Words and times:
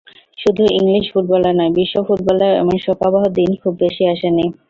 শুধু 0.37 0.63
ইংলিশ 0.77 1.05
ফুটবলে 1.13 1.51
নয়, 1.53 1.71
বিশ্ব 1.77 1.95
ফুটবলেও 2.07 2.53
এমন 2.53 2.75
শোকাবহ 2.85 3.23
দিন 3.37 3.49
খুব 3.61 3.73
বেশি 3.79 4.03
আসেনি। 4.13 4.45